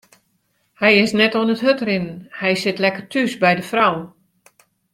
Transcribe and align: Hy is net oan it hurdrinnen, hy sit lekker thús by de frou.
Hy 0.81 0.91
is 1.05 1.11
net 1.19 1.37
oan 1.39 1.53
it 1.55 1.63
hurdrinnen, 1.65 2.19
hy 2.39 2.51
sit 2.61 2.81
lekker 2.83 3.05
thús 3.11 3.33
by 3.43 3.53
de 3.59 3.65
frou. 3.71 3.93